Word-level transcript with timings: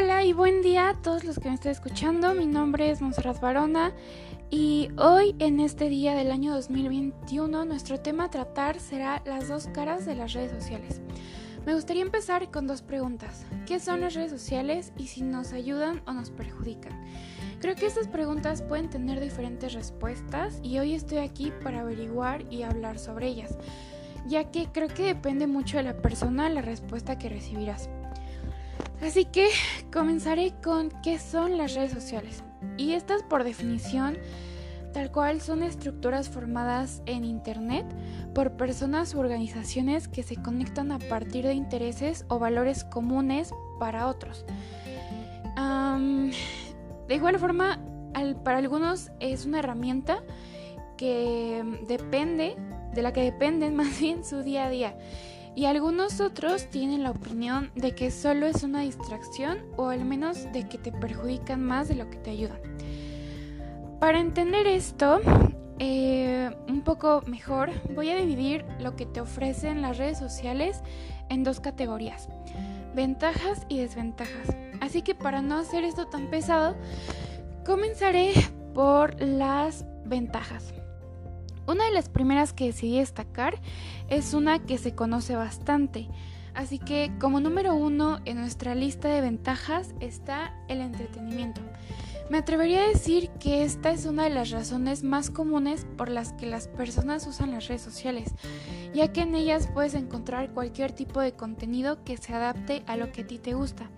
Hola 0.00 0.22
y 0.22 0.32
buen 0.32 0.62
día 0.62 0.90
a 0.90 0.94
todos 0.94 1.24
los 1.24 1.40
que 1.40 1.48
me 1.48 1.56
estén 1.56 1.72
escuchando. 1.72 2.32
Mi 2.32 2.46
nombre 2.46 2.88
es 2.88 3.00
Monserrat 3.00 3.40
Barona 3.40 3.92
y 4.48 4.90
hoy 4.96 5.34
en 5.40 5.58
este 5.58 5.88
día 5.88 6.14
del 6.14 6.30
año 6.30 6.54
2021 6.54 7.64
nuestro 7.64 7.98
tema 7.98 8.26
a 8.26 8.30
tratar 8.30 8.78
será 8.78 9.20
las 9.26 9.48
dos 9.48 9.66
caras 9.66 10.06
de 10.06 10.14
las 10.14 10.34
redes 10.34 10.52
sociales. 10.52 11.00
Me 11.66 11.74
gustaría 11.74 12.02
empezar 12.02 12.48
con 12.52 12.68
dos 12.68 12.80
preguntas. 12.80 13.44
¿Qué 13.66 13.80
son 13.80 14.02
las 14.02 14.14
redes 14.14 14.30
sociales 14.30 14.92
y 14.96 15.08
si 15.08 15.22
nos 15.22 15.52
ayudan 15.52 16.00
o 16.06 16.12
nos 16.12 16.30
perjudican? 16.30 16.92
Creo 17.60 17.74
que 17.74 17.86
estas 17.86 18.06
preguntas 18.06 18.62
pueden 18.62 18.90
tener 18.90 19.18
diferentes 19.18 19.72
respuestas 19.72 20.60
y 20.62 20.78
hoy 20.78 20.94
estoy 20.94 21.18
aquí 21.18 21.52
para 21.64 21.80
averiguar 21.80 22.44
y 22.52 22.62
hablar 22.62 23.00
sobre 23.00 23.26
ellas, 23.26 23.58
ya 24.28 24.52
que 24.52 24.68
creo 24.70 24.86
que 24.86 25.02
depende 25.02 25.48
mucho 25.48 25.76
de 25.78 25.82
la 25.82 25.96
persona 26.00 26.48
la 26.48 26.62
respuesta 26.62 27.18
que 27.18 27.28
recibirás. 27.28 27.90
Así 29.02 29.24
que 29.24 29.48
comenzaré 29.92 30.54
con 30.62 30.90
qué 31.02 31.18
son 31.18 31.56
las 31.56 31.74
redes 31.74 31.92
sociales. 31.92 32.42
Y 32.76 32.92
estas 32.92 33.22
por 33.22 33.44
definición, 33.44 34.18
tal 34.92 35.12
cual 35.12 35.40
son 35.40 35.62
estructuras 35.62 36.28
formadas 36.28 37.02
en 37.06 37.24
Internet 37.24 37.86
por 38.34 38.56
personas 38.56 39.14
u 39.14 39.20
organizaciones 39.20 40.08
que 40.08 40.22
se 40.22 40.36
conectan 40.36 40.90
a 40.90 40.98
partir 40.98 41.46
de 41.46 41.54
intereses 41.54 42.24
o 42.28 42.38
valores 42.38 42.84
comunes 42.84 43.52
para 43.78 44.08
otros. 44.08 44.44
de 47.08 47.14
igual 47.14 47.38
forma, 47.38 47.80
para 48.44 48.58
algunos 48.58 49.10
es 49.20 49.46
una 49.46 49.60
herramienta 49.60 50.22
que 50.96 51.62
depende, 51.86 52.56
de 52.92 53.02
la 53.02 53.12
que 53.12 53.22
dependen 53.22 53.76
más 53.76 54.00
bien 54.00 54.24
su 54.24 54.42
día 54.42 54.66
a 54.66 54.70
día 54.70 54.96
y 55.58 55.66
algunos 55.66 56.20
otros 56.20 56.70
tienen 56.70 57.02
la 57.02 57.10
opinión 57.10 57.72
de 57.74 57.92
que 57.92 58.12
solo 58.12 58.46
es 58.46 58.62
una 58.62 58.82
distracción 58.82 59.58
o 59.76 59.88
al 59.88 60.04
menos 60.04 60.44
de 60.52 60.68
que 60.68 60.78
te 60.78 60.92
perjudican 60.92 61.64
más 61.64 61.88
de 61.88 61.96
lo 61.96 62.08
que 62.10 62.16
te 62.18 62.30
ayudan. 62.30 62.60
Para 63.98 64.20
entender 64.20 64.68
esto 64.68 65.18
eh, 65.80 66.54
un 66.68 66.82
poco 66.82 67.24
mejor, 67.26 67.72
voy 67.92 68.10
a 68.10 68.14
dividir 68.14 68.64
lo 68.78 68.94
que 68.94 69.04
te 69.04 69.20
ofrecen 69.20 69.82
las 69.82 69.98
redes 69.98 70.16
sociales 70.16 70.80
en 71.28 71.42
dos 71.42 71.58
categorías, 71.58 72.28
ventajas 72.94 73.66
y 73.68 73.80
desventajas. 73.80 74.54
Así 74.80 75.02
que 75.02 75.16
para 75.16 75.42
no 75.42 75.58
hacer 75.58 75.82
esto 75.82 76.06
tan 76.06 76.30
pesado, 76.30 76.76
comenzaré 77.66 78.32
por 78.74 79.20
las 79.20 79.84
ventajas. 80.04 80.77
Una 81.68 81.84
de 81.84 81.92
las 81.92 82.08
primeras 82.08 82.54
que 82.54 82.64
decidí 82.64 82.98
destacar 82.98 83.60
es 84.08 84.32
una 84.32 84.58
que 84.58 84.78
se 84.78 84.94
conoce 84.94 85.36
bastante. 85.36 86.08
Así 86.54 86.78
que 86.78 87.12
como 87.20 87.40
número 87.40 87.74
uno 87.74 88.20
en 88.24 88.38
nuestra 88.38 88.74
lista 88.74 89.08
de 89.08 89.20
ventajas 89.20 89.94
está 90.00 90.54
el 90.68 90.80
entretenimiento. 90.80 91.60
Me 92.30 92.38
atrevería 92.38 92.84
a 92.84 92.88
decir 92.88 93.28
que 93.38 93.64
esta 93.64 93.90
es 93.90 94.06
una 94.06 94.24
de 94.24 94.30
las 94.30 94.50
razones 94.50 95.02
más 95.02 95.28
comunes 95.28 95.86
por 95.98 96.08
las 96.08 96.32
que 96.32 96.46
las 96.46 96.68
personas 96.68 97.26
usan 97.26 97.50
las 97.50 97.68
redes 97.68 97.82
sociales, 97.82 98.34
ya 98.94 99.12
que 99.12 99.20
en 99.20 99.34
ellas 99.34 99.68
puedes 99.72 99.92
encontrar 99.92 100.54
cualquier 100.54 100.92
tipo 100.92 101.20
de 101.20 101.32
contenido 101.32 102.02
que 102.02 102.16
se 102.16 102.32
adapte 102.32 102.82
a 102.86 102.96
lo 102.96 103.12
que 103.12 103.22
a 103.22 103.26
ti 103.26 103.38
te 103.38 103.52
gusta. 103.52 103.90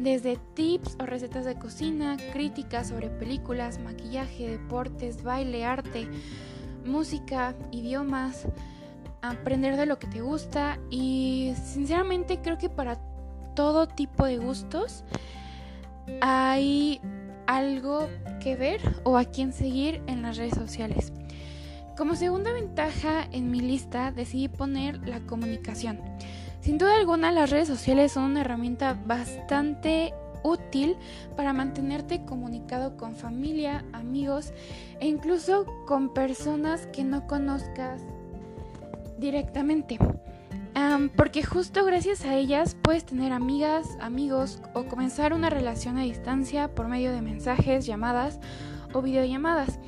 Desde 0.00 0.38
tips 0.54 0.96
o 1.00 1.06
recetas 1.06 1.44
de 1.44 1.56
cocina, 1.56 2.16
críticas 2.32 2.88
sobre 2.88 3.10
películas, 3.10 3.78
maquillaje, 3.78 4.48
deportes, 4.48 5.22
baile, 5.22 5.64
arte, 5.64 6.08
música, 6.86 7.54
idiomas, 7.70 8.46
aprender 9.22 9.76
de 9.76 9.86
lo 9.86 9.98
que 9.98 10.06
te 10.06 10.20
gusta 10.20 10.78
y 10.90 11.52
sinceramente 11.64 12.40
creo 12.40 12.58
que 12.58 12.68
para 12.68 12.98
todo 13.54 13.88
tipo 13.88 14.26
de 14.26 14.38
gustos 14.38 15.04
hay 16.20 17.00
algo 17.46 18.08
que 18.40 18.56
ver 18.56 18.80
o 19.04 19.16
a 19.16 19.24
quién 19.24 19.52
seguir 19.52 20.02
en 20.06 20.22
las 20.22 20.36
redes 20.36 20.54
sociales. 20.54 21.12
Como 21.96 22.14
segunda 22.14 22.52
ventaja 22.52 23.26
en 23.32 23.50
mi 23.50 23.60
lista 23.60 24.12
decidí 24.12 24.48
poner 24.48 25.08
la 25.08 25.20
comunicación. 25.20 26.00
Sin 26.60 26.78
duda 26.78 26.96
alguna 26.96 27.32
las 27.32 27.50
redes 27.50 27.68
sociales 27.68 28.12
son 28.12 28.24
una 28.24 28.42
herramienta 28.42 28.98
bastante 29.06 30.12
útil 30.46 30.96
para 31.36 31.52
mantenerte 31.52 32.24
comunicado 32.24 32.96
con 32.96 33.14
familia, 33.14 33.84
amigos 33.92 34.52
e 35.00 35.08
incluso 35.08 35.66
con 35.86 36.14
personas 36.14 36.86
que 36.86 37.04
no 37.04 37.26
conozcas 37.26 38.02
directamente. 39.18 39.98
porque 41.16 41.42
justo 41.42 41.84
gracias 41.84 42.24
a 42.24 42.34
ellas 42.34 42.76
puedes 42.82 43.04
tener 43.04 43.32
amigas, 43.32 43.96
amigos 44.00 44.60
o 44.74 44.84
comenzar 44.84 45.32
una 45.32 45.50
relación 45.50 45.96
a 45.98 46.02
distancia 46.02 46.68
por 46.68 46.86
medio 46.86 47.12
de 47.12 47.22
mensajes, 47.22 47.86
llamadas 47.86 48.38
o 48.92 49.02
videollamadas. 49.02 49.78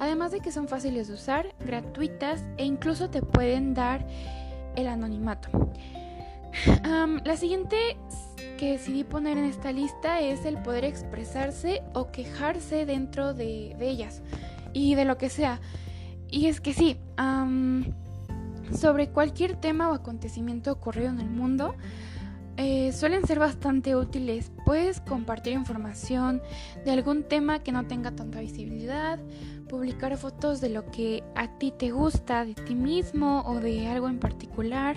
Además 0.00 0.32
de 0.32 0.40
que 0.40 0.52
son 0.52 0.68
fáciles 0.68 1.08
de 1.08 1.14
usar, 1.14 1.54
gratuitas 1.60 2.44
e 2.56 2.64
incluso 2.64 3.10
te 3.10 3.20
pueden 3.20 3.74
dar 3.74 4.06
el 4.76 4.88
anonimato. 4.88 5.48
la 7.24 7.36
siguiente 7.36 7.76
que 8.58 8.72
decidí 8.72 9.04
poner 9.04 9.38
en 9.38 9.44
esta 9.44 9.72
lista 9.72 10.20
es 10.20 10.44
el 10.44 10.58
poder 10.58 10.84
expresarse 10.84 11.82
o 11.94 12.10
quejarse 12.10 12.84
dentro 12.84 13.32
de, 13.32 13.74
ellas 13.80 14.20
y 14.74 14.94
de 14.96 15.06
lo 15.06 15.16
que 15.16 15.30
sea. 15.30 15.60
Y 16.28 16.46
es 16.46 16.60
que 16.60 16.74
sí, 16.74 16.98
sobre 18.78 19.08
cualquier 19.08 19.56
tema 19.56 19.88
o 19.88 19.94
acontecimiento 19.94 20.72
ocurrido 20.72 21.08
en 21.08 21.20
el 21.20 21.30
mundo, 21.30 21.74
eh, 22.58 22.92
suelen 22.92 23.24
ser 23.26 23.38
bastante 23.38 23.94
útiles. 23.94 24.50
Puedes 24.66 25.00
compartir 25.00 25.52
información 25.52 26.42
de 26.84 26.90
algún 26.90 27.22
tema 27.22 27.60
que 27.60 27.70
no 27.70 27.86
tenga 27.86 28.10
tanta 28.10 28.40
visibilidad, 28.40 29.20
publicar 29.68 30.16
fotos 30.16 30.60
de 30.60 30.70
lo 30.70 30.90
que 30.90 31.22
a 31.36 31.46
ti 31.58 31.70
te 31.70 31.92
gusta, 31.92 32.44
de 32.44 32.54
ti 32.54 32.74
mismo 32.74 33.44
o 33.46 33.60
de 33.60 33.86
algo 33.86 34.08
en 34.08 34.18
particular 34.18 34.96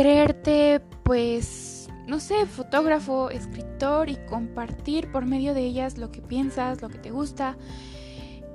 creerte, 0.00 0.80
pues, 1.02 1.90
no 2.06 2.20
sé, 2.20 2.46
fotógrafo, 2.46 3.28
escritor 3.28 4.08
y 4.08 4.16
compartir 4.30 5.12
por 5.12 5.26
medio 5.26 5.52
de 5.52 5.60
ellas 5.60 5.98
lo 5.98 6.10
que 6.10 6.22
piensas, 6.22 6.80
lo 6.80 6.88
que 6.88 6.96
te 6.96 7.10
gusta 7.10 7.58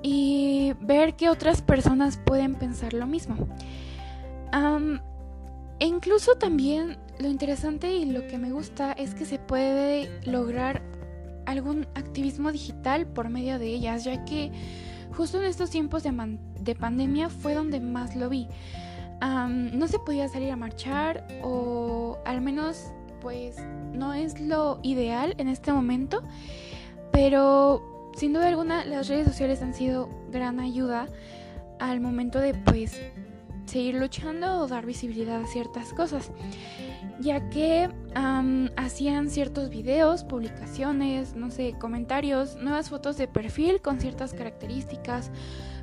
y 0.01 0.73
ver 0.81 1.15
que 1.15 1.29
otras 1.29 1.61
personas 1.61 2.17
pueden 2.17 2.55
pensar 2.55 2.93
lo 2.93 3.05
mismo. 3.05 3.47
e 5.79 5.85
incluso 5.85 6.33
también 6.33 6.97
lo 7.19 7.27
interesante 7.27 7.93
y 7.93 8.05
lo 8.05 8.25
que 8.25 8.39
me 8.39 8.51
gusta 8.51 8.93
es 8.93 9.13
que 9.13 9.25
se 9.25 9.37
puede 9.37 10.09
lograr 10.25 10.81
algún 11.45 11.85
activismo 11.93 12.51
digital 12.51 13.05
por 13.05 13.29
medio 13.29 13.59
de 13.59 13.67
ellas, 13.67 14.03
ya 14.03 14.25
que 14.25 14.51
justo 15.15 15.37
en 15.37 15.45
estos 15.45 15.69
tiempos 15.69 16.01
de, 16.01 16.39
de 16.59 16.73
pandemia 16.73 17.29
fue 17.29 17.53
donde 17.53 17.79
más 17.79 18.15
lo 18.15 18.29
vi 18.29 18.47
no 19.21 19.87
se 19.87 19.99
podía 19.99 20.27
salir 20.27 20.51
a 20.51 20.55
marchar 20.55 21.25
o 21.43 22.17
al 22.25 22.41
menos 22.41 22.91
pues 23.21 23.57
no 23.93 24.13
es 24.13 24.39
lo 24.39 24.79
ideal 24.83 25.33
en 25.37 25.47
este 25.47 25.71
momento, 25.71 26.21
pero 27.11 28.11
sin 28.15 28.33
duda 28.33 28.47
alguna 28.47 28.85
las 28.85 29.07
redes 29.07 29.27
sociales 29.27 29.61
han 29.61 29.73
sido 29.73 30.09
gran 30.31 30.59
ayuda 30.59 31.07
al 31.79 32.01
momento 32.01 32.39
de 32.39 32.53
pues 32.53 33.01
seguir 33.65 33.95
luchando 33.95 34.59
o 34.59 34.67
dar 34.67 34.85
visibilidad 34.85 35.41
a 35.41 35.47
ciertas 35.47 35.93
cosas, 35.93 36.31
ya 37.19 37.49
que 37.49 37.89
hacían 38.75 39.29
ciertos 39.29 39.69
videos, 39.69 40.23
publicaciones, 40.23 41.35
no 41.35 41.49
sé, 41.49 41.75
comentarios, 41.79 42.55
nuevas 42.57 42.89
fotos 42.89 43.17
de 43.17 43.27
perfil 43.27 43.81
con 43.81 43.99
ciertas 43.99 44.33
características 44.33 45.31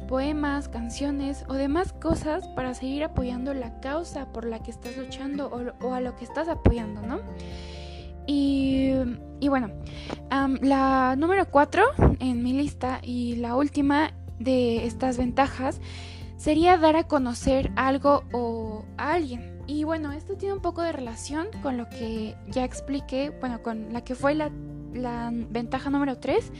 poemas, 0.07 0.69
canciones 0.69 1.45
o 1.49 1.55
demás 1.55 1.93
cosas 1.93 2.47
para 2.49 2.75
seguir 2.75 3.05
apoyando 3.05 3.55
la 3.55 3.81
causa 3.81 4.32
por 4.32 4.44
la 4.44 4.62
que 4.62 4.71
estás 4.71 4.97
luchando 4.97 5.75
o, 5.81 5.94
a 5.94 6.00
lo 6.00 6.17
que 6.17 6.25
estás 6.25 6.49
apoyando, 6.49 7.03
¿no? 7.03 7.21
Y, 8.26 8.93
bueno, 9.49 9.71
la 10.61 11.17
número 11.17 11.47
cuatro 11.50 11.85
en 12.21 12.43
mi 12.43 12.53
lista 12.53 13.00
y 13.03 13.37
la 13.37 13.56
última 13.56 14.12
de 14.38 14.87
estas 14.87 15.19
ventajas 15.19 15.81
sería 16.37 16.79
dar 16.79 16.97
a 16.97 17.05
conocer 17.05 17.73
algo 17.76 18.25
o 18.32 18.85
a 18.97 19.15
alguien. 19.15 19.61
Y 19.67 19.85
bueno, 19.85 20.12
esto 20.12 20.37
tiene 20.37 20.55
un 20.55 20.62
poco 20.62 20.82
de 20.82 20.93
relación 20.93 21.49
con 21.62 21.76
lo 21.76 21.88
que 21.88 22.37
ya 22.49 22.65
expliqué, 22.65 23.31
bueno, 23.31 23.62
con 23.62 23.93
la 23.93 24.03
que 24.03 24.15
fue 24.15 24.35
la, 24.35 24.50
la 24.93 25.31
ventaja 25.32 25.91
número 25.91 26.19
3. 26.19 26.53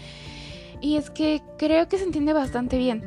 Y 0.81 0.97
es 0.97 1.11
que 1.11 1.43
creo 1.59 1.89
que 1.89 1.99
se 1.99 2.05
entiende 2.05 2.33
bastante 2.33 2.77
bien. 2.77 3.03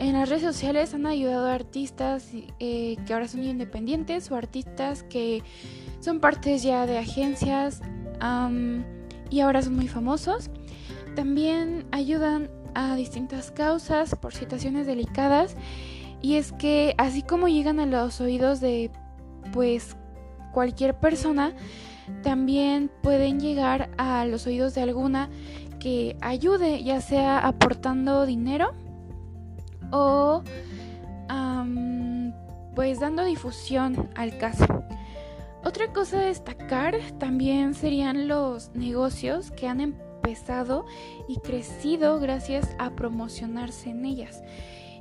En 0.00 0.14
las 0.14 0.28
redes 0.28 0.42
sociales 0.42 0.92
han 0.92 1.06
ayudado 1.06 1.46
a 1.46 1.54
artistas 1.54 2.28
eh, 2.58 2.96
que 3.06 3.12
ahora 3.12 3.28
son 3.28 3.44
independientes 3.44 4.30
o 4.30 4.36
artistas 4.36 5.02
que 5.04 5.42
son 6.00 6.20
partes 6.20 6.62
ya 6.62 6.86
de 6.86 6.98
agencias 6.98 7.80
y 9.30 9.40
ahora 9.40 9.62
son 9.62 9.76
muy 9.76 9.88
famosos. 9.88 10.50
También 11.14 11.86
ayudan 11.92 12.50
a 12.74 12.96
distintas 12.96 13.50
causas 13.50 14.16
por 14.16 14.34
situaciones 14.34 14.86
delicadas 14.86 15.56
y 16.20 16.36
es 16.36 16.52
que 16.52 16.94
así 16.98 17.22
como 17.22 17.48
llegan 17.48 17.78
a 17.78 17.86
los 17.86 18.20
oídos 18.20 18.60
de 18.60 18.90
pues 19.52 19.96
cualquier 20.52 20.98
persona, 20.98 21.54
también 22.22 22.90
pueden 23.02 23.40
llegar 23.40 23.90
a 23.96 24.24
los 24.24 24.46
oídos 24.46 24.74
de 24.74 24.82
alguna 24.82 25.30
que 25.78 26.16
ayude, 26.20 26.82
ya 26.82 27.00
sea 27.00 27.38
aportando 27.38 28.26
dinero 28.26 28.74
o 29.90 30.42
pues 32.74 33.00
dando 33.00 33.24
difusión 33.24 34.10
al 34.16 34.36
caso. 34.36 34.84
Otra 35.64 35.92
cosa 35.92 36.20
a 36.20 36.24
destacar 36.24 36.96
también 37.18 37.74
serían 37.74 38.28
los 38.28 38.70
negocios 38.74 39.50
que 39.52 39.66
han 39.68 39.80
empezado 39.80 40.84
y 41.28 41.38
crecido 41.38 42.18
gracias 42.20 42.74
a 42.78 42.90
promocionarse 42.90 43.90
en 43.90 44.04
ellas. 44.04 44.42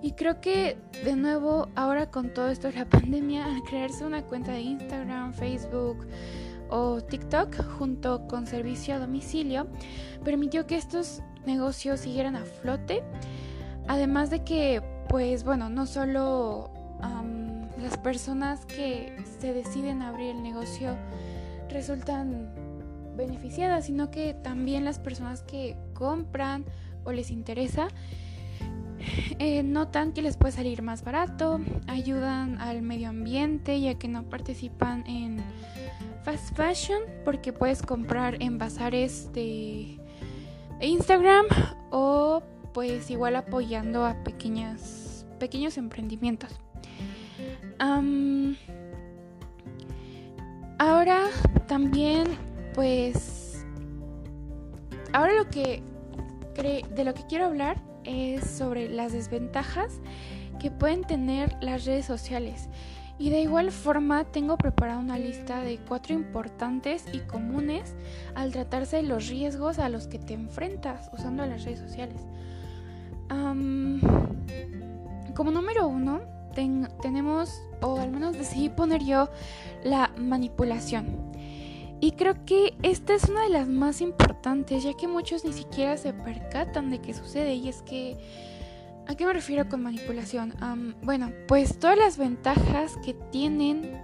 Y 0.01 0.13
creo 0.13 0.39
que 0.39 0.77
de 1.03 1.15
nuevo 1.15 1.69
ahora 1.75 2.11
con 2.11 2.33
todo 2.33 2.49
esto 2.49 2.67
de 2.67 2.75
la 2.75 2.85
pandemia, 2.89 3.45
al 3.45 3.63
crearse 3.63 4.05
una 4.05 4.23
cuenta 4.23 4.51
de 4.51 4.61
Instagram, 4.61 5.33
Facebook 5.33 6.07
o 6.69 7.01
TikTok 7.01 7.55
junto 7.77 8.27
con 8.27 8.47
servicio 8.47 8.95
a 8.95 8.99
domicilio, 8.99 9.67
permitió 10.23 10.65
que 10.67 10.75
estos 10.75 11.21
negocios 11.45 12.01
siguieran 12.01 12.35
a 12.35 12.45
flote. 12.45 13.03
Además 13.87 14.29
de 14.29 14.43
que, 14.43 14.81
pues 15.09 15.43
bueno, 15.43 15.69
no 15.69 15.85
solo 15.85 16.71
las 17.81 17.97
personas 17.97 18.65
que 18.65 19.13
se 19.39 19.53
deciden 19.53 20.01
abrir 20.01 20.35
el 20.35 20.41
negocio 20.41 20.95
resultan 21.69 22.49
beneficiadas, 23.17 23.85
sino 23.87 24.09
que 24.09 24.33
también 24.33 24.85
las 24.85 24.99
personas 24.99 25.43
que 25.43 25.75
compran 25.93 26.63
o 27.03 27.11
les 27.11 27.29
interesa 27.29 27.89
eh, 29.39 29.63
notan 29.63 30.13
que 30.13 30.21
les 30.21 30.37
puede 30.37 30.53
salir 30.53 30.81
más 30.81 31.03
barato, 31.03 31.59
ayudan 31.87 32.59
al 32.61 32.81
medio 32.81 33.09
ambiente 33.09 33.79
ya 33.79 33.95
que 33.95 34.07
no 34.07 34.23
participan 34.23 35.05
en 35.05 35.43
fast 36.23 36.55
fashion 36.55 37.01
porque 37.25 37.51
puedes 37.51 37.81
comprar 37.81 38.41
en 38.41 38.57
bazares 38.57 39.31
de 39.33 39.99
Instagram 40.79 41.45
o 41.91 42.43
pues 42.73 43.09
igual 43.09 43.35
apoyando 43.35 44.05
a 44.05 44.23
pequeñas, 44.23 45.25
pequeños 45.39 45.77
emprendimientos. 45.77 46.51
ahora 50.79 51.27
también 51.67 52.27
pues 52.73 53.65
ahora 55.13 55.33
lo 55.33 55.49
que 55.49 55.83
de 56.55 57.03
lo 57.03 57.13
que 57.13 57.25
quiero 57.27 57.45
hablar 57.45 57.81
es 58.03 58.45
sobre 58.45 58.89
las 58.89 59.11
desventajas 59.11 59.99
que 60.59 60.71
pueden 60.71 61.03
tener 61.03 61.55
las 61.61 61.85
redes 61.85 62.05
sociales. 62.05 62.69
Y 63.19 63.29
de 63.29 63.41
igual 63.41 63.71
forma 63.71 64.25
tengo 64.25 64.57
preparada 64.57 64.99
una 64.99 65.17
lista 65.17 65.61
de 65.61 65.77
cuatro 65.77 66.13
importantes 66.13 67.05
y 67.13 67.19
comunes 67.19 67.95
al 68.35 68.51
tratarse 68.51 68.97
de 68.97 69.03
los 69.03 69.27
riesgos 69.27 69.79
a 69.79 69.89
los 69.89 70.07
que 70.07 70.19
te 70.19 70.33
enfrentas 70.33 71.09
usando 71.13 71.45
las 71.45 71.63
redes 71.63 71.79
sociales. 71.79 72.21
Como 75.35 75.51
número 75.51 75.87
uno, 75.87 76.21
tenemos, 76.53 77.61
o 77.81 77.99
al 77.99 78.11
menos 78.11 78.37
decidí 78.37 78.69
poner 78.69 79.03
yo, 79.03 79.29
la 79.83 80.11
manipulación. 80.17 81.33
Y 81.99 82.11
creo 82.11 82.35
que 82.45 82.75
esta 82.83 83.13
es 83.13 83.29
una 83.29 83.43
de 83.43 83.49
las 83.49 83.67
más 83.67 84.01
importantes, 84.01 84.83
ya 84.83 84.93
que 84.93 85.07
muchos 85.07 85.45
ni 85.45 85.53
siquiera 85.53 85.97
se 85.97 86.13
percatan 86.13 86.89
de 86.89 86.99
qué 86.99 87.13
sucede. 87.13 87.55
Y 87.55 87.69
es 87.69 87.81
que, 87.81 88.17
¿a 89.07 89.15
qué 89.15 89.25
me 89.25 89.33
refiero 89.33 89.69
con 89.69 89.83
manipulación? 89.83 90.53
bueno, 91.01 91.31
pues 91.47 91.79
todas 91.79 91.97
las 91.97 92.17
ventajas 92.17 92.97
que 93.05 93.13
tienen 93.31 94.01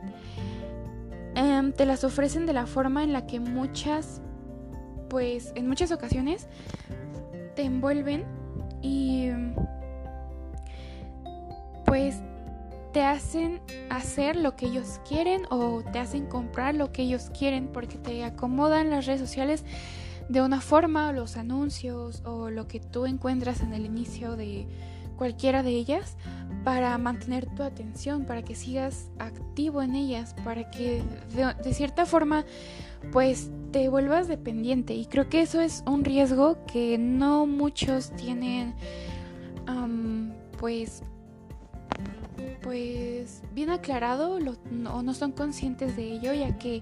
em, 1.35 1.73
te 1.73 1.85
las 1.85 2.03
ofrecen 2.05 2.45
de 2.45 2.53
la 2.53 2.65
forma 2.67 3.03
en 3.03 3.11
la 3.11 3.27
que 3.27 3.41
muchas, 3.41 4.21
pues 5.09 5.51
en 5.55 5.67
muchas 5.67 5.91
ocasiones, 5.91 6.47
te 7.55 7.63
envuelven 7.63 8.23
y 8.81 9.29
pues 11.85 12.21
te 12.93 13.03
hacen 13.03 13.61
hacer 13.89 14.35
lo 14.35 14.55
que 14.55 14.67
ellos 14.67 14.99
quieren 15.07 15.43
o 15.49 15.83
te 15.91 15.99
hacen 15.99 16.25
comprar 16.25 16.75
lo 16.75 16.91
que 16.91 17.03
ellos 17.03 17.31
quieren 17.37 17.67
porque 17.67 17.97
te 17.97 18.23
acomodan 18.23 18.89
las 18.89 19.05
redes 19.05 19.21
sociales 19.21 19.63
de 20.27 20.41
una 20.41 20.61
forma, 20.61 21.11
los 21.11 21.37
anuncios 21.37 22.21
o 22.25 22.49
lo 22.49 22.67
que 22.67 22.79
tú 22.79 23.05
encuentras 23.05 23.61
en 23.61 23.73
el 23.73 23.85
inicio 23.85 24.35
de 24.35 24.67
cualquiera 25.17 25.63
de 25.63 25.71
ellas 25.71 26.15
para 26.63 26.97
mantener 26.97 27.47
tu 27.55 27.63
atención, 27.63 28.25
para 28.25 28.43
que 28.43 28.55
sigas 28.55 29.09
activo 29.19 29.81
en 29.81 29.95
ellas, 29.95 30.35
para 30.43 30.69
que 30.69 31.01
de, 31.63 31.73
cierta 31.73 32.05
forma 32.05 32.45
pues 33.11 33.49
te 33.71 33.87
vuelvas 33.89 34.27
dependiente 34.27 34.93
y 34.93 35.05
creo 35.05 35.29
que 35.29 35.41
eso 35.41 35.61
es 35.61 35.83
un 35.85 36.03
riesgo 36.03 36.57
que 36.65 36.97
no 36.97 37.45
muchos 37.45 38.11
tienen 38.15 38.73
pues 40.57 41.03
pues 42.61 43.41
bien 43.53 43.69
aclarado 43.69 44.37
o 44.37 45.01
no 45.01 45.13
son 45.13 45.31
conscientes 45.31 45.95
de 45.95 46.11
ello 46.11 46.33
ya 46.33 46.57
que 46.57 46.81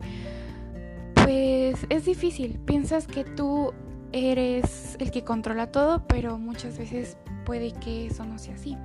pues 1.28 1.86
es 1.90 2.06
difícil. 2.06 2.58
Piensas 2.60 3.06
que 3.06 3.26
tú 3.26 3.74
eres 4.14 4.96
el 5.00 5.12
que 5.12 5.26
controla 5.26 5.72
todo, 5.74 6.08
pero 6.08 6.38
muchas 6.38 6.78
veces 6.78 7.18
puede 7.46 7.74
que 7.74 8.08
eso 8.08 8.24
no 8.24 8.40
sea 8.40 8.56
así. 8.56 8.78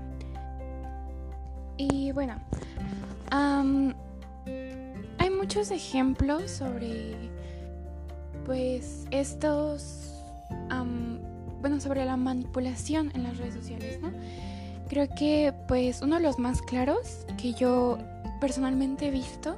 Y 1.76 2.12
bueno, 2.12 2.36
hay 5.18 5.30
muchos 5.30 5.70
ejemplos 5.70 6.50
sobre 6.50 7.14
pues 8.44 9.06
estos, 9.10 10.12
bueno, 11.60 11.80
sobre 11.80 12.04
la 12.04 12.16
manipulación 12.16 13.10
en 13.14 13.22
las 13.24 13.38
redes 13.38 13.54
sociales, 13.54 14.00
¿no? 14.00 14.12
Creo 14.88 15.08
que 15.16 15.54
pues 15.68 16.02
uno 16.02 16.16
de 16.16 16.22
los 16.22 16.38
más 16.38 16.60
claros 16.60 17.26
que 17.40 17.54
yo 17.54 17.98
personalmente 18.40 19.08
he 19.08 19.10
visto 19.10 19.56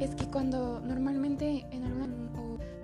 es 0.00 0.14
que 0.14 0.26
cuando 0.26 0.80
normalmente 0.80 1.66
en 1.70 1.84
alguna 1.84 2.08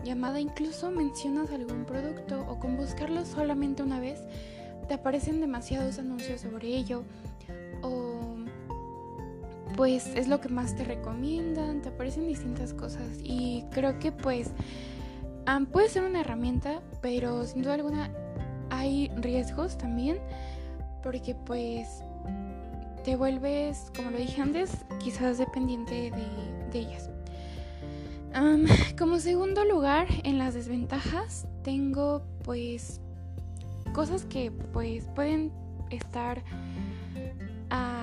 llamada 0.05 0.41
incluso 0.41 0.91
mencionas 0.91 1.50
algún 1.50 1.85
producto 1.85 2.44
o 2.49 2.59
con 2.59 2.76
buscarlo 2.76 3.25
solamente 3.25 3.82
una 3.82 4.00
vez 4.00 4.20
te 4.88 4.94
aparecen 4.94 5.41
demasiados 5.41 5.99
anuncios 5.99 6.41
sobre 6.41 6.69
ello 6.69 7.05
pues 9.77 10.07
es 10.15 10.29
lo 10.29 10.41
que 10.41 10.49
más 10.49 10.77
te 10.77 10.85
recomiendan, 10.85 11.83
te 11.83 11.88
aparecen 11.88 12.26
distintas 12.26 12.75
cosas 12.75 13.19
y 13.23 13.64
creo 13.71 13.99
que 13.99 14.12
pues 14.12 14.50
puede 15.73 15.88
ser 15.88 16.05
una 16.05 16.21
herramienta, 16.21 16.81
pero 17.00 17.45
sin 17.45 17.62
duda 17.62 17.75
alguna 17.75 18.11
hay 18.71 19.11
riesgos 19.17 19.76
también 19.76 20.19
porque 21.02 21.35
pues 21.35 22.02
te 23.05 23.17
vuelves, 23.17 23.91
como 23.97 24.11
lo 24.11 24.19
dije 24.19 24.41
antes, 24.41 24.85
quizás 25.00 25.38
dependiente 25.38 26.11
de, 26.11 26.79
ellas. 26.79 27.11
como 28.99 29.19
segundo 29.19 29.64
lugar, 29.64 30.07
en 30.25 30.38
las 30.38 30.55
desventajas, 30.55 31.47
tengo 31.62 32.23
pues 32.45 33.00
cosas 33.93 34.25
que 34.25 34.50
pues 34.50 35.05
pueden 35.14 35.52
estar 35.91 36.43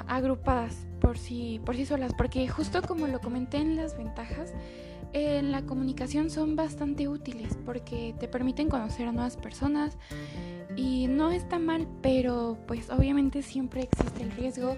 agrupadas 0.07 0.75
por 1.09 1.17
sí, 1.17 1.59
por 1.65 1.75
sí 1.75 1.87
solas, 1.87 2.13
porque 2.15 2.47
justo 2.47 2.83
como 2.83 3.07
lo 3.07 3.19
comenté 3.19 3.57
en 3.57 3.75
las 3.75 3.97
ventajas, 3.97 4.53
en 5.11 5.51
la 5.51 5.63
comunicación 5.63 6.29
son 6.29 6.55
bastante 6.55 7.07
útiles 7.07 7.57
porque 7.65 8.13
te 8.19 8.27
permiten 8.27 8.69
conocer 8.69 9.07
a 9.07 9.11
nuevas 9.11 9.35
personas, 9.35 9.97
y 10.75 11.07
no 11.07 11.31
está 11.31 11.57
mal, 11.57 11.87
pero 12.03 12.59
pues 12.67 12.91
obviamente 12.91 13.41
siempre 13.41 13.81
existe 13.81 14.21
el 14.21 14.29
riesgo 14.29 14.77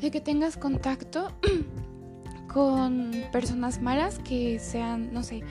de 0.00 0.12
que 0.12 0.20
tengas 0.20 0.56
contacto 0.56 1.32
con 2.52 3.10
personas 3.32 3.82
malas 3.82 4.20
que 4.20 4.60
sean, 4.60 5.12
no 5.12 5.24
sé, 5.24 5.42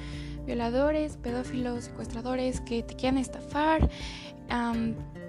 violadores, 0.46 1.18
pedófilos, 1.18 1.84
secuestradores 1.84 2.62
que 2.62 2.82
te 2.82 2.96
quieran 2.96 3.18
estafar. 3.18 3.90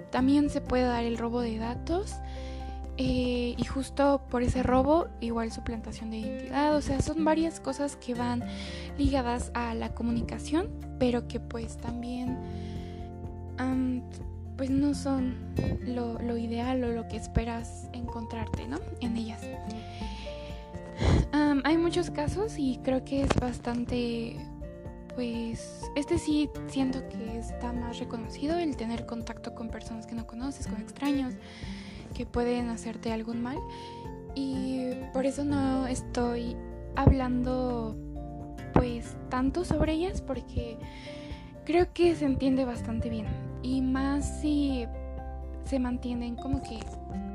también 0.09 0.49
se 0.49 0.61
puede 0.61 0.83
dar 0.83 1.03
el 1.03 1.17
robo 1.17 1.41
de 1.41 1.57
datos. 1.57 2.13
Eh, 2.97 3.55
y 3.57 3.63
justo 3.65 4.21
por 4.29 4.41
ese 4.41 4.63
robo, 4.63 5.07
igual 5.19 5.51
suplantación 5.51 6.11
de 6.11 6.17
identidad, 6.17 6.75
o 6.75 6.81
sea, 6.81 7.01
son 7.01 7.25
varias 7.25 7.59
cosas 7.59 7.97
que 7.97 8.13
van 8.13 8.43
ligadas 8.97 9.51
a 9.53 9.73
la 9.73 9.93
comunicación, 9.93 10.69
pero 10.97 11.27
que 11.27 11.39
pues 11.39 11.77
también 11.77 12.37
pues 14.57 14.69
no 14.69 14.93
son 14.93 15.35
lo, 15.85 16.37
ideal 16.37 16.83
o 16.83 16.91
lo 16.91 17.07
que 17.07 17.17
esperas 17.17 17.89
encontrarte, 17.93 18.67
¿no? 18.67 18.79
En 19.01 19.17
ellas. 19.17 19.41
hay 21.63 21.77
muchos 21.77 22.09
casos 22.09 22.57
y 22.57 22.79
creo 22.83 23.03
que 23.03 23.23
es 23.23 23.29
bastante, 23.39 24.37
pues, 25.13 25.81
este 25.95 26.17
sí 26.17 26.49
siento 26.67 27.07
que 27.09 27.37
está 27.37 27.73
más 27.73 27.99
reconocido, 27.99 28.57
el 28.57 28.77
tener 28.77 29.05
contacto 29.05 29.53
con 29.55 29.69
personas 29.69 30.05
que 30.05 30.15
no 30.15 30.25
conoces, 30.25 30.67
con 30.67 30.79
extraños, 30.79 31.33
que 32.15 32.25
pueden 32.25 32.69
hacerte 32.69 33.11
algún 33.11 33.43
mal. 33.43 33.59
Y 34.33 34.89
por 35.13 35.27
eso 35.27 35.43
no 35.43 35.85
estoy 35.85 36.55
hablando 36.95 37.95
pues 38.73 39.15
tanto 39.29 39.63
sobre 39.63 39.93
ellas 39.93 40.21
porque 40.21 40.77
creo 41.65 41.93
que 41.93 42.15
se 42.15 42.25
entiende 42.25 42.65
bastante 42.65 43.09
bien 43.09 43.25
y 43.63 43.81
más 43.81 44.41
si 44.41 44.85
se 45.65 45.79
mantienen 45.79 46.35
como 46.35 46.61
que 46.61 46.79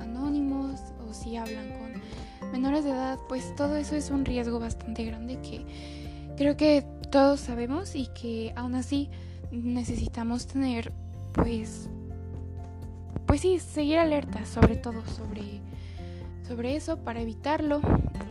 anónimos 0.00 0.80
o 1.08 1.14
si 1.14 1.36
hablan 1.36 1.70
con 1.78 2.52
menores 2.52 2.84
de 2.84 2.90
edad, 2.90 3.18
pues 3.28 3.54
todo 3.56 3.76
eso 3.76 3.96
es 3.96 4.10
un 4.10 4.24
riesgo 4.24 4.60
bastante 4.60 5.04
grande 5.04 5.38
que 5.40 5.64
creo 6.36 6.56
que 6.56 6.84
todos 7.10 7.40
sabemos 7.40 7.94
y 7.94 8.06
que 8.08 8.52
aún 8.56 8.74
así 8.74 9.10
necesitamos 9.50 10.46
tener 10.46 10.92
pues 11.32 11.88
pues 13.30 13.42
sí, 13.42 13.60
seguir 13.60 14.00
alerta 14.00 14.44
sobre 14.44 14.74
todo 14.74 15.06
sobre 15.06 15.60
sobre 16.48 16.74
eso 16.74 16.96
para 16.96 17.20
evitarlo, 17.20 17.80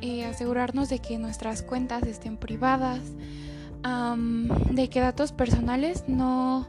eh, 0.01 0.25
asegurarnos 0.25 0.89
de 0.89 0.99
que 0.99 1.17
nuestras 1.17 1.63
cuentas 1.63 2.03
estén 2.03 2.35
privadas, 2.35 2.99
de 3.81 4.89
que 4.89 4.99
datos 4.99 5.31
personales 5.31 6.03
no 6.09 6.67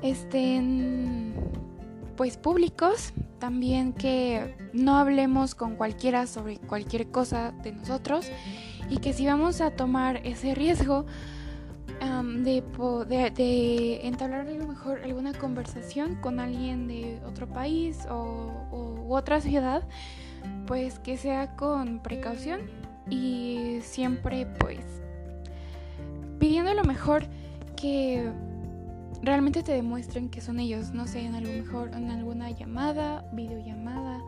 estén 0.00 1.34
pues 2.16 2.36
públicos, 2.36 3.12
también 3.40 3.94
que 3.94 4.54
no 4.72 4.96
hablemos 4.96 5.56
con 5.56 5.74
cualquiera 5.74 6.28
sobre 6.28 6.58
cualquier 6.58 7.08
cosa 7.08 7.50
de 7.64 7.72
nosotros 7.72 8.30
y 8.90 8.98
que 8.98 9.12
si 9.12 9.26
vamos 9.26 9.60
a 9.60 9.72
tomar 9.72 10.24
ese 10.24 10.54
riesgo 10.54 11.04
de, 12.00 13.30
de, 13.34 14.06
entablar 14.06 14.46
a 14.48 14.50
lo 14.50 14.66
mejor 14.66 15.00
alguna 15.04 15.32
conversación 15.34 16.16
con 16.16 16.40
alguien 16.40 16.88
de 16.88 17.20
otro 17.26 17.46
país 17.46 18.06
o, 18.10 19.06
otra 19.08 19.40
ciudad, 19.40 19.82
pues 20.66 21.00
que 21.00 21.16
sea 21.16 21.56
con 21.56 21.98
precaución 21.98 22.60
y 23.10 23.80
siempre 23.82 24.46
pues 24.46 24.78
pidiendo 26.38 26.72
lo 26.74 26.84
mejor 26.84 27.24
que 27.76 28.30
realmente 29.20 29.64
te 29.64 29.72
demuestren 29.72 30.28
que 30.30 30.40
son 30.40 30.60
ellos, 30.60 30.92
no 30.92 31.06
sé, 31.08 31.20
en 31.20 31.32
mejor 31.32 31.90
en 31.92 32.10
alguna 32.10 32.50
llamada, 32.50 33.28
videollamada. 33.32 34.20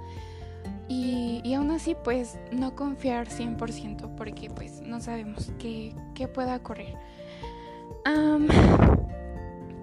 Y, 0.89 1.41
y 1.45 1.55
aún 1.55 1.71
así, 1.71 1.97
pues 2.05 2.39
no 2.51 2.75
confiar 2.75 3.29
100% 3.29 4.15
porque 4.17 4.51
pues 4.51 4.83
no 4.83 5.01
sabemos 5.01 5.53
qué, 5.59 5.95
qué 6.15 6.29
pueda 6.29 6.57
ocurrir. 6.57 6.97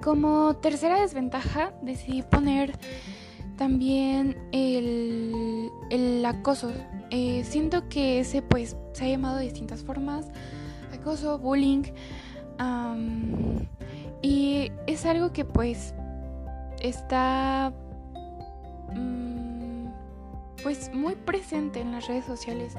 Como 0.01 0.55
tercera 0.57 0.99
desventaja, 0.99 1.73
decidí 1.81 2.21
poner 2.21 2.77
también 3.57 4.37
el, 4.51 5.69
el 5.89 6.25
acoso. 6.25 6.71
Eh, 7.11 7.43
siento 7.43 7.89
que 7.89 8.19
ese 8.19 8.41
pues 8.41 8.77
se 8.93 9.05
ha 9.05 9.07
llamado 9.09 9.37
de 9.37 9.43
distintas 9.43 9.83
formas. 9.83 10.27
Acoso, 10.93 11.37
bullying. 11.39 11.83
Y 14.21 14.71
es 14.85 15.05
algo 15.05 15.31
que 15.31 15.45
pues 15.45 15.93
está 16.81 17.73
mm, 18.93 19.87
pues 20.61 20.93
muy 20.93 21.15
presente 21.15 21.79
en 21.79 21.91
las 21.91 22.07
redes 22.07 22.25
sociales 22.25 22.73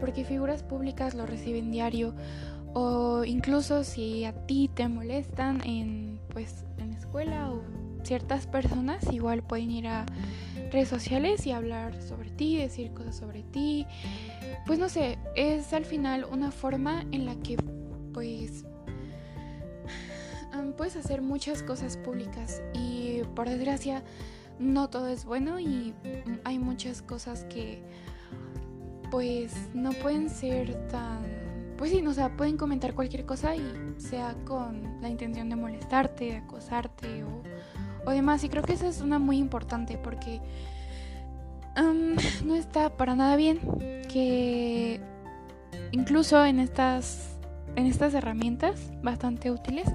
porque 0.00 0.24
figuras 0.24 0.62
públicas 0.62 1.14
lo 1.14 1.26
reciben 1.26 1.70
diario 1.70 2.14
o 2.78 3.24
incluso 3.24 3.84
si 3.84 4.26
a 4.26 4.34
ti 4.34 4.68
te 4.68 4.86
molestan 4.86 5.62
en 5.64 6.20
pues 6.28 6.66
en 6.76 6.92
escuela 6.92 7.50
o 7.50 7.62
ciertas 8.04 8.46
personas 8.46 9.10
igual 9.10 9.42
pueden 9.42 9.70
ir 9.70 9.88
a 9.88 10.04
redes 10.70 10.88
sociales 10.88 11.46
y 11.46 11.52
hablar 11.52 12.02
sobre 12.02 12.28
ti, 12.28 12.58
decir 12.58 12.92
cosas 12.92 13.16
sobre 13.16 13.44
ti. 13.44 13.86
Pues 14.66 14.78
no 14.78 14.90
sé, 14.90 15.18
es 15.36 15.72
al 15.72 15.86
final 15.86 16.26
una 16.30 16.50
forma 16.50 17.06
en 17.12 17.24
la 17.24 17.34
que 17.36 17.56
pues 18.12 18.66
puedes 20.76 20.96
hacer 20.96 21.22
muchas 21.22 21.62
cosas 21.62 21.96
públicas 21.96 22.60
y 22.74 23.22
por 23.34 23.48
desgracia 23.48 24.02
no 24.58 24.90
todo 24.90 25.08
es 25.08 25.24
bueno 25.24 25.58
y 25.58 25.94
hay 26.44 26.58
muchas 26.58 27.00
cosas 27.00 27.44
que 27.44 27.82
pues 29.10 29.54
no 29.72 29.92
pueden 29.92 30.28
ser 30.28 30.88
tan 30.88 31.35
pues 31.76 31.90
sí, 31.90 32.04
o 32.06 32.12
sea, 32.12 32.36
pueden 32.36 32.56
comentar 32.56 32.94
cualquier 32.94 33.24
cosa 33.26 33.54
y 33.54 33.94
sea 33.98 34.34
con 34.44 35.00
la 35.00 35.08
intención 35.08 35.48
de 35.48 35.56
molestarte, 35.56 36.24
de 36.26 36.36
acosarte 36.36 37.24
o, 37.24 37.42
o 38.06 38.10
demás. 38.10 38.44
Y 38.44 38.48
creo 38.48 38.62
que 38.62 38.74
eso 38.74 38.86
es 38.86 39.00
una 39.00 39.18
muy 39.18 39.38
importante 39.38 39.98
porque 39.98 40.40
no 42.44 42.54
está 42.54 42.96
para 42.96 43.14
nada 43.14 43.36
bien 43.36 43.60
que 44.08 45.00
incluso 45.92 46.44
en 46.44 46.58
estas, 46.58 47.36
en 47.74 47.86
estas 47.86 48.14
herramientas 48.14 48.92
bastante 49.02 49.50
útiles 49.50 49.86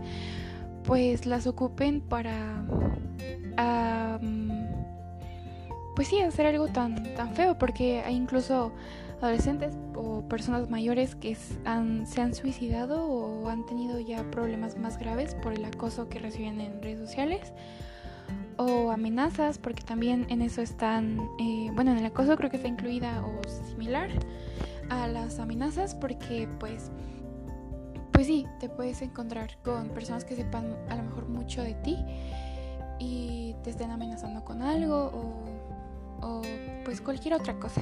pues 0.83 1.25
las 1.25 1.47
ocupen 1.47 2.01
para 2.01 2.63
pues 5.95 6.07
sí 6.07 6.19
hacer 6.21 6.47
algo 6.47 6.67
tan 6.67 7.15
tan 7.15 7.35
feo 7.35 7.57
porque 7.57 8.01
hay 8.01 8.15
incluso 8.15 8.71
adolescentes 9.21 9.77
o 9.95 10.23
personas 10.27 10.69
mayores 10.69 11.15
que 11.15 11.37
han, 11.65 12.07
se 12.07 12.21
han 12.21 12.33
suicidado 12.33 13.05
o 13.05 13.49
han 13.49 13.65
tenido 13.65 13.99
ya 13.99 14.23
problemas 14.31 14.77
más 14.77 14.97
graves 14.97 15.35
por 15.35 15.53
el 15.53 15.63
acoso 15.65 16.09
que 16.09 16.19
reciben 16.19 16.59
en 16.59 16.81
redes 16.81 16.99
sociales 16.99 17.53
o 18.57 18.91
amenazas 18.91 19.57
porque 19.57 19.83
también 19.83 20.25
en 20.29 20.41
eso 20.41 20.61
están 20.61 21.19
eh, 21.39 21.69
bueno 21.73 21.91
en 21.91 21.97
el 21.97 22.05
acoso 22.05 22.35
creo 22.37 22.49
que 22.49 22.57
está 22.57 22.67
incluida 22.67 23.23
o 23.25 23.41
similar 23.69 24.09
a 24.89 25.07
las 25.07 25.39
amenazas 25.39 25.95
porque 25.95 26.47
pues 26.59 26.91
pues 28.21 28.27
sí, 28.27 28.45
te 28.59 28.69
puedes 28.69 29.01
encontrar 29.01 29.57
con 29.63 29.89
personas 29.89 30.25
que 30.25 30.35
sepan 30.35 30.75
a 30.89 30.95
lo 30.95 31.01
mejor 31.01 31.27
mucho 31.27 31.63
de 31.63 31.73
ti 31.73 31.97
y 32.99 33.55
te 33.63 33.71
estén 33.71 33.89
amenazando 33.89 34.45
con 34.45 34.61
algo 34.61 35.11
o, 36.21 36.41
pues 36.85 37.01
cualquier 37.01 37.33
otra 37.33 37.55
cosa. 37.59 37.81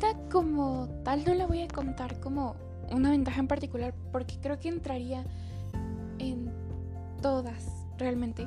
Esta 0.00 0.18
como 0.30 0.88
tal 1.04 1.24
no 1.26 1.34
la 1.34 1.46
voy 1.46 1.60
a 1.60 1.68
contar 1.68 2.20
como 2.20 2.56
una 2.90 3.10
ventaja 3.10 3.38
en 3.38 3.48
particular 3.48 3.94
porque 4.12 4.36
creo 4.40 4.58
que 4.58 4.68
entraría 4.68 5.24
en 6.18 6.50
todas 7.20 7.66
realmente. 7.98 8.46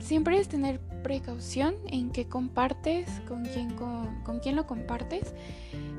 siempre 0.00 0.38
es 0.38 0.48
tener 0.48 0.80
precaución 1.02 1.74
en 1.88 2.10
qué 2.10 2.26
compartes, 2.26 3.06
con 3.28 3.44
quién, 3.44 3.74
con, 3.74 4.22
con 4.22 4.40
quién 4.40 4.56
lo 4.56 4.66
compartes 4.66 5.34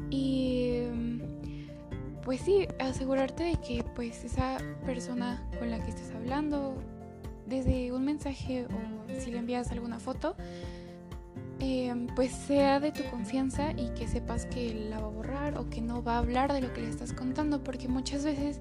y 0.09 0.85
pues 2.23 2.41
sí, 2.41 2.67
asegurarte 2.79 3.43
de 3.43 3.55
que 3.57 3.85
pues 3.95 4.25
esa 4.25 4.57
persona 4.87 5.47
con 5.59 5.69
la 5.69 5.83
que 5.83 5.91
estés 5.91 6.11
hablando, 6.15 6.73
desde 7.45 7.91
un 7.91 8.03
mensaje 8.03 8.65
o 8.65 9.19
si 9.21 9.31
le 9.31 9.37
envías 9.37 9.71
alguna 9.71 9.99
foto, 9.99 10.35
em, 11.59 12.07
pues 12.15 12.31
sea 12.31 12.79
de 12.79 12.91
tu 12.91 13.03
confianza 13.09 13.71
y 13.71 13.89
que 13.89 14.07
sepas 14.07 14.45
que 14.45 14.73
la 14.89 14.99
va 14.99 15.07
a 15.07 15.09
borrar 15.09 15.57
o 15.57 15.69
que 15.69 15.81
no 15.81 16.03
va 16.03 16.15
a 16.15 16.17
hablar 16.19 16.53
de 16.53 16.61
lo 16.61 16.73
que 16.73 16.81
le 16.81 16.89
estás 16.89 17.13
contando, 17.13 17.63
porque 17.63 17.87
muchas 17.87 18.23
veces 18.23 18.59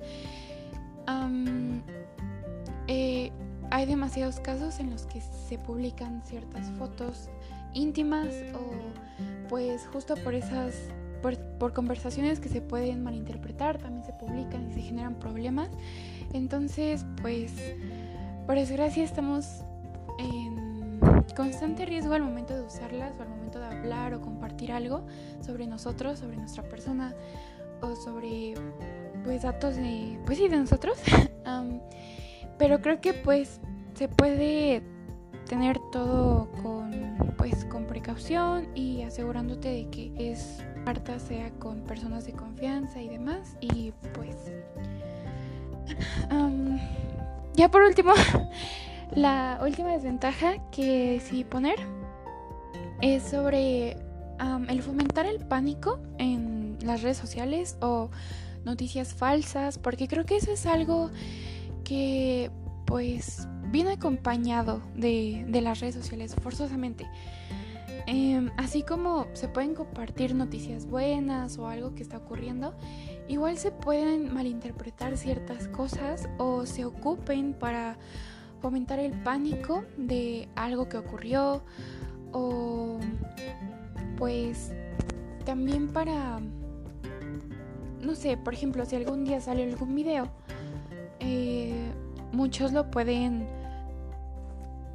eh, 2.88 3.32
hay 3.70 3.86
demasiados 3.86 4.40
casos 4.40 4.80
en 4.80 4.90
los 4.90 5.06
que 5.06 5.20
se 5.20 5.58
publican 5.58 6.22
ciertas 6.24 6.70
fotos 6.72 7.28
íntimas 7.74 8.28
o 8.54 9.48
pues 9.48 9.86
justo 9.92 10.14
por 10.16 10.34
esas 10.34 10.74
por, 11.58 11.72
conversaciones 11.72 12.40
que 12.40 12.48
se 12.48 12.60
pueden 12.60 13.02
malinterpretar, 13.02 13.78
también 13.78 14.04
se 14.04 14.12
publican 14.12 14.70
y 14.70 14.74
se 14.74 14.82
generan 14.82 15.14
problemas. 15.14 15.68
Entonces, 16.32 17.04
pues, 17.22 17.52
por 18.46 18.56
desgracia 18.56 19.02
estamos 19.02 19.62
en 20.18 20.55
constante 21.36 21.84
riesgo 21.84 22.14
al 22.14 22.22
momento 22.22 22.54
de 22.54 22.62
usarlas 22.62 23.12
o 23.18 23.22
al 23.22 23.28
momento 23.28 23.60
de 23.60 23.66
hablar 23.66 24.14
o 24.14 24.20
compartir 24.20 24.72
algo 24.72 25.06
sobre 25.44 25.66
nosotros, 25.66 26.18
sobre 26.18 26.36
nuestra 26.36 26.62
persona 26.64 27.14
o 27.82 27.94
sobre 27.94 28.54
pues 29.24 29.42
datos 29.42 29.76
de 29.76 30.18
pues 30.24 30.38
sí 30.38 30.48
de 30.48 30.56
nosotros. 30.56 30.98
Pero 32.58 32.80
creo 32.80 33.00
que 33.00 33.12
pues 33.12 33.60
se 33.94 34.08
puede 34.08 34.82
tener 35.46 35.78
todo 35.92 36.50
con 36.62 37.16
pues 37.36 37.64
con 37.66 37.86
precaución 37.86 38.68
y 38.74 39.02
asegurándote 39.02 39.68
de 39.68 39.90
que 39.90 40.12
es 40.16 40.64
carta 40.84 41.18
sea 41.18 41.50
con 41.58 41.82
personas 41.82 42.24
de 42.24 42.32
confianza 42.32 43.00
y 43.00 43.08
demás 43.08 43.56
y 43.60 43.92
pues 44.14 44.36
ya 47.54 47.70
por 47.70 47.82
último 47.82 48.12
la 49.14 49.58
última 49.62 49.92
desventaja 49.92 50.56
que 50.70 51.12
decidí 51.12 51.44
poner 51.44 51.76
es 53.00 53.22
sobre 53.22 53.96
el 54.68 54.82
fomentar 54.82 55.26
el 55.26 55.38
pánico 55.38 55.98
en 56.18 56.78
las 56.82 57.02
redes 57.02 57.16
sociales 57.16 57.76
o 57.80 58.10
noticias 58.64 59.14
falsas 59.14 59.78
porque 59.78 60.08
creo 60.08 60.24
que 60.24 60.36
eso 60.36 60.52
es 60.52 60.66
algo 60.66 61.10
que 61.84 62.50
pues 62.86 63.46
viene 63.70 63.92
acompañado 63.92 64.82
de, 64.94 65.44
de 65.48 65.60
las 65.60 65.80
redes 65.80 65.94
sociales 65.94 66.34
forzosamente. 66.40 67.06
Em, 68.06 68.50
así 68.56 68.82
como 68.82 69.26
se 69.32 69.48
pueden 69.48 69.74
compartir 69.74 70.34
noticias 70.34 70.86
buenas 70.86 71.58
o 71.58 71.66
algo 71.66 71.94
que 71.94 72.02
está 72.02 72.18
ocurriendo, 72.18 72.72
igual 73.26 73.58
se 73.58 73.72
pueden 73.72 74.32
malinterpretar 74.32 75.16
ciertas 75.16 75.66
cosas 75.68 76.28
o 76.38 76.66
se 76.66 76.84
ocupen 76.84 77.52
para 77.52 77.98
fomentar 78.66 78.98
el 78.98 79.12
pánico 79.12 79.84
de 79.96 80.48
algo 80.56 80.88
que 80.88 80.96
ocurrió 80.96 81.62
o 82.32 82.98
pues 84.18 84.72
también 85.44 85.86
para, 85.86 86.40
no 88.00 88.16
sé, 88.16 88.36
por 88.36 88.54
ejemplo, 88.54 88.84
si 88.84 88.96
algún 88.96 89.22
día 89.22 89.40
sale 89.40 89.62
algún 89.62 89.94
video, 89.94 90.26
eh, 91.20 91.76
muchos 92.32 92.72
lo 92.72 92.90
pueden 92.90 93.46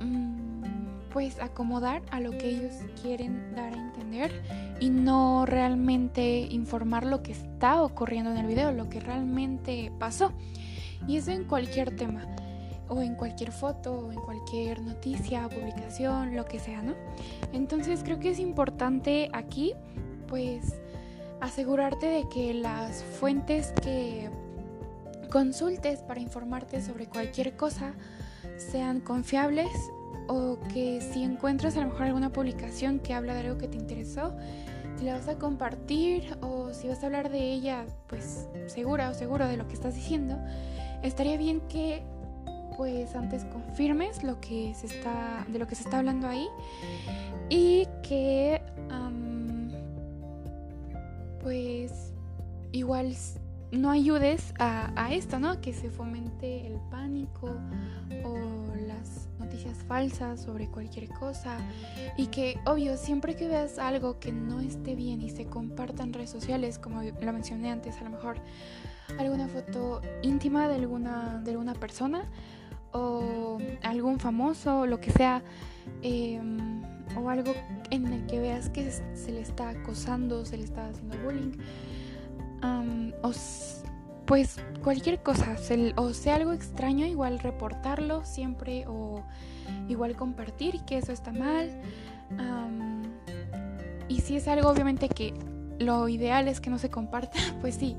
mm, 0.02 1.10
pues 1.14 1.40
acomodar 1.40 2.02
a 2.12 2.20
lo 2.20 2.32
que 2.32 2.50
ellos 2.50 2.74
quieren 3.02 3.56
dar 3.56 3.74
a 3.74 3.78
entender 3.78 4.32
y 4.82 4.90
no 4.90 5.46
realmente 5.46 6.40
informar 6.40 7.06
lo 7.06 7.24
que 7.24 7.32
está 7.32 7.82
ocurriendo 7.82 8.32
en 8.32 8.38
el 8.38 8.48
video, 8.48 8.74
lo 8.74 8.90
que 8.90 9.00
realmente 9.00 9.94
pasó. 9.98 10.34
Y 11.08 11.16
eso 11.16 11.32
en 11.32 11.46
cualquier 11.46 11.96
tema 11.96 12.26
o 12.92 13.02
en 13.02 13.16
cualquier 13.16 13.54
foto 13.54 13.94
o 13.94 14.12
en 14.12 14.20
cualquier 14.20 14.82
noticia, 14.82 15.48
publicación, 15.48 16.36
lo 16.36 16.46
que 16.46 16.60
sea, 16.60 16.82
¿no? 16.84 16.94
Entonces 17.54 18.02
creo 18.04 18.20
que 18.20 18.32
es 18.32 18.40
importante 18.40 19.30
aquí 19.32 19.74
pues 20.28 20.76
asegurarte 21.40 22.06
de 22.06 22.30
que 22.30 22.54
las 22.54 23.02
fuentes 23.02 23.74
que 23.82 24.30
consultes 25.32 26.02
para 26.02 26.20
informarte 26.20 26.82
sobre 26.82 27.08
cualquier 27.08 27.56
cosa 27.56 27.94
sean 28.58 29.00
confiables 29.00 29.72
o 30.28 30.60
que 30.74 31.00
si 31.00 31.24
encuentras 31.24 31.78
a 31.78 31.82
lo 31.82 31.88
mejor 31.88 32.04
alguna 32.04 32.34
publicación 32.34 33.00
que 33.00 33.14
habla 33.14 33.34
de 33.34 33.40
algo 33.48 33.58
que 33.58 33.70
te 33.70 33.78
interesó, 33.78 34.36
si 34.98 35.06
la 35.06 35.14
vas 35.14 35.30
a 35.30 35.38
compartir 35.38 36.38
o 36.42 36.74
si 36.74 36.90
vas 36.90 37.02
a 37.04 37.06
hablar 37.06 37.32
de 37.32 37.54
ella, 37.54 37.86
pues 38.08 38.48
segura 38.68 39.10
o 39.10 39.14
seguro 39.14 39.48
de 39.48 39.56
lo 39.56 39.68
que 39.68 39.76
estás 39.76 39.96
diciendo, 39.96 40.38
estaría 41.02 41.38
bien 41.38 41.62
que 41.62 42.04
pues 42.82 43.16
antes 43.16 43.46
confirmes 43.46 44.24
lo 44.24 44.42
que 44.42 44.74
se 44.74 44.88
está, 44.88 45.46
de 45.48 45.60
lo 45.60 45.68
que 45.68 45.76
se 45.76 45.84
está 45.84 46.00
hablando 46.00 46.28
ahí 46.28 46.48
y 47.48 47.88
que 48.02 48.60
pues 51.44 52.12
igual 52.72 53.16
no 53.72 53.92
ayudes 53.92 54.56
a, 54.58 54.92
a, 54.96 55.14
esto, 55.14 55.38
¿no? 55.38 55.62
Que 55.62 55.74
se 55.74 55.92
fomente 55.92 56.66
el 56.66 56.80
pánico 56.90 57.52
o 58.26 58.76
las 58.88 59.28
noticias 59.40 59.78
falsas 59.88 60.42
sobre 60.42 60.68
cualquier 60.68 61.08
cosa. 61.10 61.58
Y 62.18 62.28
que, 62.28 62.60
obvio, 62.66 62.98
siempre 62.98 63.36
que 63.36 63.48
veas 63.48 63.78
algo 63.78 64.20
que 64.20 64.32
no 64.32 64.60
esté 64.60 64.96
bien 64.96 65.22
y 65.22 65.30
se 65.30 65.46
comparta 65.46 66.02
en 66.02 66.14
redes 66.14 66.32
sociales, 66.32 66.80
como 66.80 67.04
lo 67.04 67.34
mencioné 67.34 67.72
antes, 67.72 67.98
a 67.98 68.04
lo 68.06 68.10
mejor 68.10 68.38
alguna 69.20 69.48
foto 69.48 70.02
íntima 70.22 70.68
de 70.68 70.76
alguna, 70.76 71.42
de 71.44 71.52
alguna 71.52 71.74
persona, 71.74 72.30
o 72.94 73.58
algún 73.84 74.20
famoso, 74.20 74.86
lo 74.86 75.00
que 75.00 75.12
sea, 75.12 75.44
em, 76.02 76.82
o 77.16 77.30
algo 77.30 77.54
en 77.90 78.08
el 78.08 78.26
que 78.26 78.40
veas 78.40 78.70
que 78.70 78.92
se 78.92 79.32
le 79.32 79.42
está 79.42 79.70
acosando, 79.70 80.46
se 80.46 80.58
le 80.58 80.64
está 80.64 80.88
haciendo 80.88 81.18
bullying, 81.24 81.58
o 83.24 83.32
pues 84.26 84.58
cualquier 84.82 85.22
cosa, 85.22 85.58
o 85.98 86.14
sea 86.14 86.36
algo 86.36 86.54
extraño, 86.54 87.06
igual 87.06 87.40
reportarlo 87.40 88.24
siempre 88.24 88.86
o 88.88 89.24
igual 89.90 90.16
compartir 90.16 90.82
que 90.86 90.98
eso 90.98 91.12
está 91.12 91.32
mal. 91.32 91.70
y 94.08 94.22
si 94.22 94.36
es 94.38 94.48
algo 94.48 94.70
obviamente 94.70 95.10
que 95.10 95.34
lo 95.80 96.08
ideal 96.08 96.48
es 96.48 96.62
que 96.62 96.70
no 96.70 96.78
se 96.78 96.90
comparta, 96.90 97.38
pues 97.62 97.76
sí, 97.76 97.98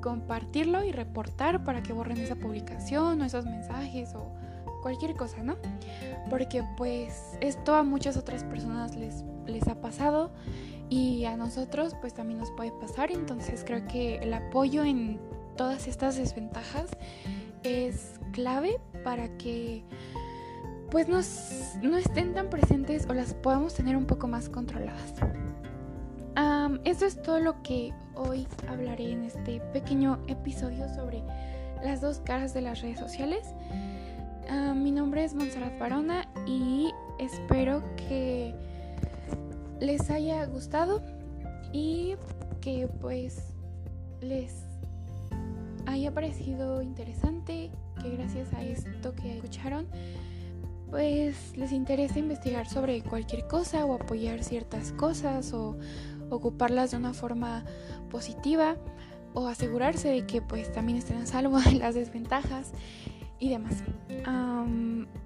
compartirlo 0.00 0.84
y 0.84 0.92
reportar 0.92 1.64
para 1.64 1.82
que 1.82 1.92
borren 1.92 2.18
esa 2.18 2.36
publicación 2.36 3.20
o 3.20 3.24
esos 3.24 3.44
mensajes 3.44 4.14
o 4.14 4.32
cualquier 4.82 5.14
cosa, 5.14 5.42
¿no? 5.42 5.56
Porque 6.30 6.64
pues 6.76 7.36
esto 7.40 7.74
a 7.74 7.82
muchas 7.82 8.16
otras 8.16 8.44
personas 8.44 8.96
les, 8.96 9.24
les 9.46 9.66
ha 9.68 9.80
pasado 9.80 10.30
y 10.88 11.24
a 11.24 11.36
nosotros 11.36 11.94
pues 12.00 12.14
también 12.14 12.38
nos 12.38 12.50
puede 12.52 12.72
pasar, 12.72 13.10
entonces 13.10 13.64
creo 13.64 13.86
que 13.86 14.16
el 14.16 14.32
apoyo 14.32 14.84
en 14.84 15.20
todas 15.56 15.88
estas 15.88 16.16
desventajas 16.16 16.90
es 17.62 18.14
clave 18.32 18.80
para 19.04 19.36
que 19.36 19.84
pues 20.90 21.08
nos, 21.08 21.74
no 21.82 21.98
estén 21.98 22.32
tan 22.32 22.48
presentes 22.48 23.06
o 23.08 23.14
las 23.14 23.34
podamos 23.34 23.74
tener 23.74 23.96
un 23.96 24.06
poco 24.06 24.26
más 24.26 24.48
controladas. 24.48 25.14
Eso 26.84 27.04
es 27.04 27.20
todo 27.20 27.40
lo 27.40 27.62
que 27.62 27.92
hoy 28.14 28.46
hablaré 28.68 29.12
en 29.12 29.24
este 29.24 29.60
pequeño 29.72 30.20
episodio 30.28 30.88
sobre 30.94 31.22
las 31.82 32.00
dos 32.00 32.20
caras 32.20 32.54
de 32.54 32.60
las 32.60 32.80
redes 32.80 32.98
sociales. 32.98 33.54
Mi 34.74 34.92
nombre 34.92 35.24
es 35.24 35.34
Montserrat 35.34 35.78
Barona 35.78 36.28
y 36.46 36.90
espero 37.18 37.82
que 37.96 38.54
les 39.80 40.10
haya 40.10 40.44
gustado 40.46 41.02
y 41.72 42.14
que 42.60 42.88
pues 43.00 43.54
les 44.20 44.54
haya 45.86 46.12
parecido 46.12 46.82
interesante, 46.82 47.70
que 48.00 48.10
gracias 48.10 48.52
a 48.54 48.62
esto 48.62 49.14
que 49.14 49.36
escucharon 49.36 49.86
pues 50.90 51.56
les 51.56 51.72
interesa 51.72 52.18
investigar 52.18 52.66
sobre 52.66 53.02
cualquier 53.02 53.46
cosa 53.46 53.84
o 53.84 53.94
apoyar 53.94 54.42
ciertas 54.42 54.92
cosas 54.92 55.52
o 55.52 55.76
ocuparlas 56.30 56.90
de 56.90 56.96
una 56.96 57.12
forma 57.12 57.64
positiva 58.10 58.76
o 59.34 59.46
asegurarse 59.46 60.08
de 60.08 60.26
que 60.26 60.42
pues 60.42 60.72
también 60.72 60.98
estén 60.98 61.18
a 61.18 61.26
salvo 61.26 61.60
de 61.60 61.72
las 61.74 61.94
desventajas 61.94 62.72
y 63.38 63.50
demás. 63.50 63.82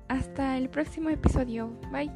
hasta 0.09 0.59
el 0.59 0.69
próximo 0.69 1.09
episodio. 1.09 1.73
Bye. 1.91 2.11